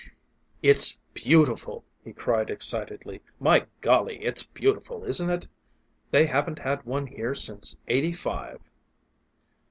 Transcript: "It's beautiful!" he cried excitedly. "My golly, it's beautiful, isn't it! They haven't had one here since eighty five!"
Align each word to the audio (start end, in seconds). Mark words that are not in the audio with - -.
"It's 0.63 0.97
beautiful!" 1.13 1.83
he 2.03 2.11
cried 2.11 2.49
excitedly. 2.49 3.21
"My 3.39 3.67
golly, 3.81 4.15
it's 4.23 4.41
beautiful, 4.41 5.03
isn't 5.03 5.29
it! 5.29 5.47
They 6.09 6.25
haven't 6.25 6.57
had 6.57 6.81
one 6.85 7.05
here 7.05 7.35
since 7.35 7.75
eighty 7.87 8.11
five!" 8.11 8.61